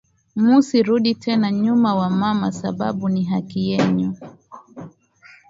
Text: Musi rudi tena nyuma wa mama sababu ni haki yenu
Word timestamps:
Musi 0.45 0.77
rudi 0.83 1.15
tena 1.15 1.51
nyuma 1.51 1.95
wa 1.95 2.09
mama 2.09 2.51
sababu 2.51 3.09
ni 3.09 3.23
haki 3.23 3.69
yenu 3.69 4.17